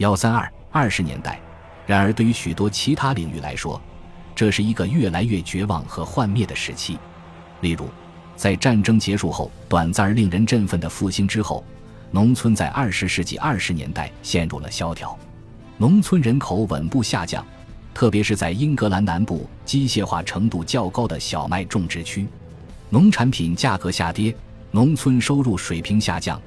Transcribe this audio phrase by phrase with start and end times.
[0.00, 1.38] 幺三二二十年代，
[1.86, 3.78] 然而对于许多其他领域来说，
[4.34, 6.98] 这是一个越来越绝望和幻灭的时期。
[7.60, 7.86] 例如，
[8.34, 11.62] 在战争结束后短暂而令人振奋的复兴之后，
[12.10, 15.14] 农村在二十世纪二十年代陷入了萧条，
[15.76, 17.46] 农村人口稳步下降，
[17.92, 22.26] 特别是在英格兰南部机械化程度较高的小麦种植区，
[22.88, 24.34] 农产品价格下跌，
[24.70, 26.40] 农村收入水平下降。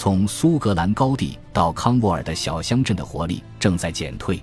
[0.00, 4.42] 从苏格兰高地到康沃尔的小乡镇的活力正在减退。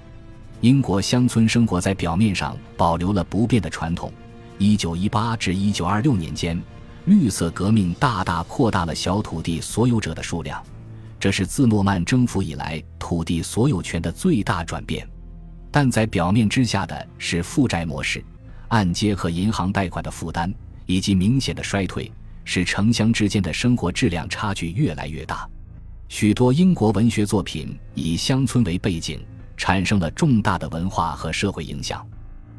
[0.62, 4.14] 英国乡村生活在表面上保留了不变的传统。
[4.60, 6.62] 一九一八至一九二六年间，
[7.06, 10.64] 绿色革命大大扩大了小土地所有者的数量，
[11.20, 15.10] 这是自诺曼征服以来土地所有权的最大转变。
[15.72, 18.24] 但在表面之下的是负债模式、
[18.68, 20.54] 按揭和银行贷款的负担
[20.86, 22.12] 以及明显的衰退。
[22.50, 25.46] 使城乡之间的生活质量差距越来越大，
[26.08, 29.20] 许多英国文学作品以乡村为背景，
[29.58, 32.08] 产生了重大的文化和社会影响。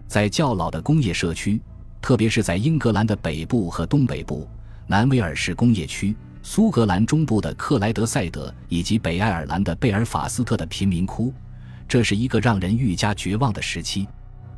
[0.07, 1.59] 在较老的工业社区，
[2.03, 4.47] 特别是在英格兰的北部和东北部、
[4.87, 11.33] 南威尔士工业区、苏格兰中部的克莱德塞德以及北爱尔兰的贝尔法斯特的贫民窟，
[11.89, 14.07] 这是一个让人愈加绝望的时期。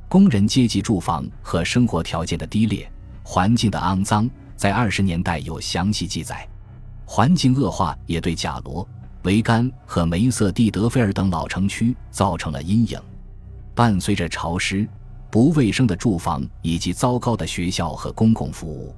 [0.09, 2.91] 工人阶级住房和生活条件的低劣，
[3.22, 4.28] 环境的肮脏。
[4.61, 6.47] 在二十年代有详细记载，
[7.06, 8.86] 环境恶化也对贾罗、
[9.22, 13.00] 维甘和梅瑟蒂德菲尔等老城区造成了阴影。
[13.75, 14.86] 伴随着潮湿、
[15.31, 18.94] 不卫生的住房以及糟糕的学校和公共服务，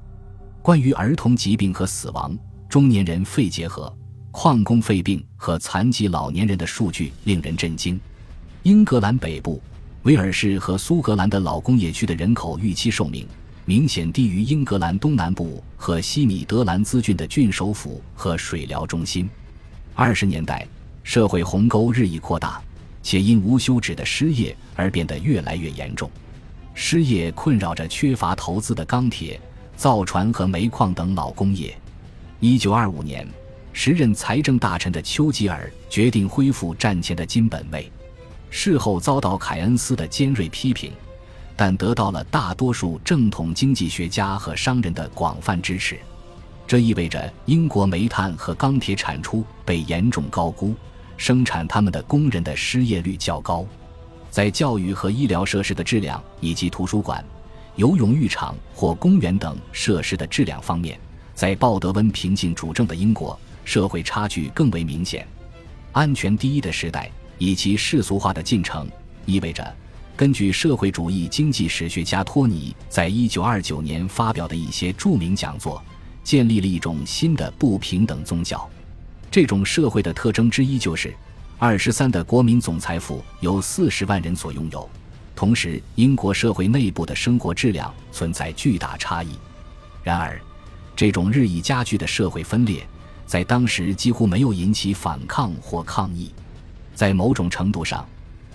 [0.63, 2.37] 关于儿童疾病和死亡、
[2.69, 3.95] 中年人肺结核、
[4.33, 8.01] 矿工肺病和残疾老年人的数据令人震惊。
[8.65, 9.63] 英格兰北部、
[10.03, 13.29] 威尔士和苏格兰的老工业区的人口预期寿命。
[13.65, 19.31] 明显低于英格兰东南部和西米德兰兹郡的郡首府和水疗中心。
[19.95, 20.67] 二十年代，
[21.05, 22.61] 社会鸿沟日益扩大，
[23.05, 26.11] 且因无休止的失业而变得越来越严重。
[26.75, 29.41] 失业困扰着缺乏投资的钢铁、
[29.77, 31.73] 造船和煤矿等老工业。
[32.41, 33.25] 一九二五年，
[33.73, 37.89] 时任财政大臣的丘吉尔决定恢复战前的金本位，
[38.51, 40.91] 事后遭到凯恩斯的尖锐批评。
[41.57, 45.99] 但得到了大多数正统经济学家和商人的广泛支持，
[46.67, 50.75] 这意味着英国煤炭和钢铁产出被严重高估，
[51.17, 53.65] 生产他们的工人的失业率较高。
[54.31, 57.23] 在教育和医疗设施的质量以及图书馆、
[57.77, 60.99] 游泳浴场或公园等设施的质量方面，
[61.35, 65.29] 在鲍德温平静主政的英国，社会差距更为明显。
[65.93, 68.91] 安全第一的时代以及世俗化的进程
[69.27, 69.77] 意味着。
[70.23, 75.83] 根据社会主义经济史学家托尼在一九二九年发表的一些著名讲座，
[76.23, 78.71] 建立了一种新的不平等宗教。
[79.33, 81.13] 这种社会的特征之一就是，
[81.59, 84.89] 二十三的国民总财富由四十万人所拥有。
[85.35, 89.31] 同时，英国社会内部的生活质量存在巨大差异。
[90.05, 90.41] 然而，
[90.95, 92.87] 这种日益加剧的社会分裂，
[93.27, 96.33] 在当时几乎没有引起反抗或抗议。
[96.95, 98.07] 在某种程度上，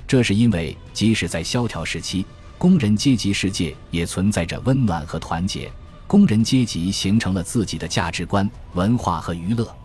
[0.07, 2.25] 这是因为，即使在萧条时期，
[2.57, 5.69] 工人阶级世界也存在着温暖和团结。
[6.07, 9.75] 工人阶级形成了自己的价值观、文化和娱乐。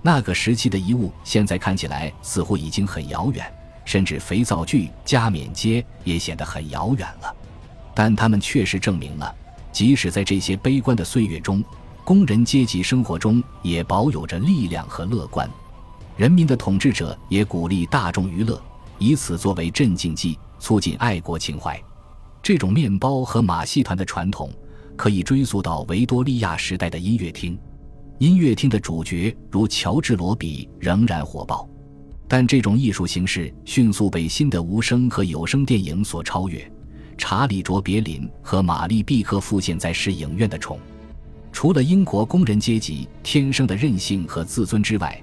[0.00, 3.44] 那个时期的遗物现在看起来似乎已经很遥远，
[3.84, 7.36] 甚至肥皂剧、加冕街也显得很遥远了。
[7.94, 9.34] 但他们确实证明了，
[9.70, 11.62] 即使在这些悲观的岁月中，
[12.04, 15.46] 工人阶级生活中也保有着力量和乐观。
[16.16, 18.58] 人民的统治者也鼓励大众娱乐。
[18.98, 21.80] 以此作为镇静剂，促进爱国情怀。
[22.42, 24.50] 这种面包和马戏团的传统
[24.96, 27.58] 可以追溯到维多利亚时代的音乐厅。
[28.18, 31.68] 音乐厅的主角如乔治·罗比仍然火爆，
[32.26, 36.68] 但这种艺术形式迅速被新的无声和有声电影所超越。
[37.16, 40.78] 查理·卓别林和玛丽·毕克复现在是影院的宠。
[41.52, 45.20] 除了英国工人阶级天生的韧性和自尊之外，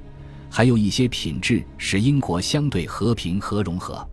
[0.58, 4.08] 还有一些品质使英国相对和平和融合，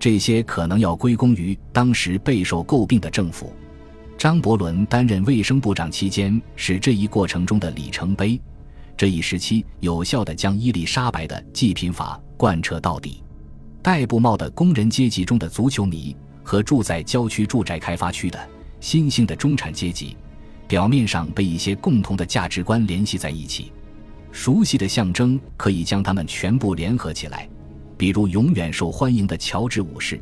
[0.00, 3.52] 这些可能要归功于当时备受诟病的政府。
[4.18, 8.40] 张伯伦担任卫生部长期间是这一过程中的里程碑。
[8.96, 13.22] 这一时期有效地将伊丽莎白的济贫法贯彻到底。
[13.80, 18.36] 戴布帽的工人阶级中的足球迷和住在郊区住宅开发区的
[18.80, 20.16] 新兴的中产阶级，
[20.66, 23.70] 表面上被一些共同的价值观联系在一起。
[24.36, 27.48] 熟悉的象征可以将它们全部联合起来，
[27.96, 30.20] 比如永远受欢迎的乔治武士，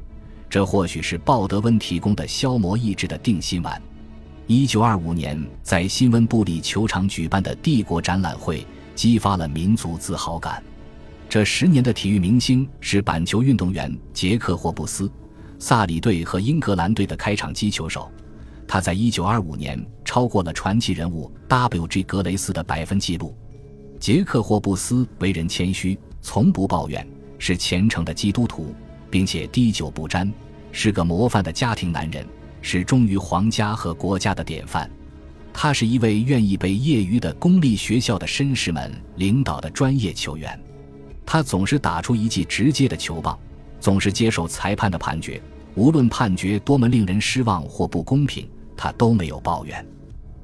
[0.49, 3.83] 这或许是鲍德温提供的消磨意志的定心丸。
[4.47, 8.65] 一九二五年在新温布里球场举办的帝国展览会
[8.95, 10.63] 激发了民族自豪感，
[11.29, 15.11] 这十年的体育明星是板球运动员杰克霍布斯，
[15.59, 18.09] 萨里队和英格兰队的开场击球手。
[18.69, 22.05] 他在一九二五年超过了传奇人物 W.G.
[22.05, 23.37] 格雷斯的百分纪录。
[24.05, 27.09] 杰克霍布斯为人谦虚，从不抱怨，
[27.39, 28.75] 是虔诚的基督徒，
[29.09, 30.31] 并且滴酒不沾，
[30.73, 32.23] 是个模范的家庭男人，
[32.61, 34.91] 是忠于皇家和国家的典范。
[35.55, 40.63] 他是一位愿意被业余的公立学校的绅士们领导的专业球员。
[41.25, 43.39] 他总是打出一记直接的球棒，
[43.81, 45.41] 总是接受裁判的判决，
[45.77, 48.47] 无论判决多么令人失望或不公平。
[48.77, 49.83] 他都没有抱怨。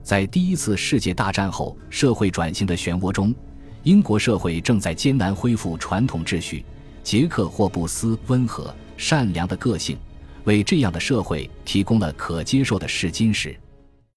[0.02, 3.34] 在第一次世界大战后社会转型的漩涡中，
[3.82, 6.64] 英国社会正在艰难恢复传统秩序。
[7.02, 9.96] 杰克霍布斯温和善良的个性，
[10.44, 13.58] 为这样的社会提供了可接受的试金石。